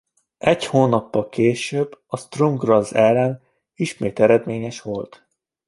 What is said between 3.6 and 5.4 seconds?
ismét eredményes volt.